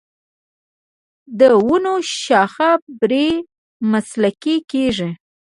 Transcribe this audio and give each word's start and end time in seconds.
د 1.39 1.41
ونو 1.67 1.95
شاخه 2.21 2.71
بري 2.99 3.29
مسلکي 3.91 4.55
کیږي. 4.71 5.09